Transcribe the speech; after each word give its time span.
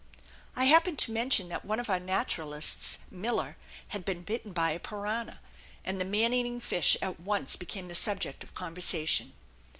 I 0.55 0.65
happened 0.65 0.97
to 1.05 1.11
mention 1.11 1.49
that 1.49 1.63
one 1.63 1.79
of 1.79 1.87
our 1.87 1.99
naturalists, 1.99 2.97
Miller, 3.11 3.55
had 3.89 4.03
been 4.03 4.23
bitten 4.23 4.51
by 4.51 4.71
a 4.71 4.79
piranha, 4.79 5.39
and 5.85 6.01
the 6.01 6.05
man 6.05 6.33
eating 6.33 6.59
fish 6.59 6.97
at 7.03 7.19
once 7.19 7.55
became 7.55 7.87
the 7.87 7.93
subject 7.93 8.43
of 8.43 8.55
conversation. 8.55 9.33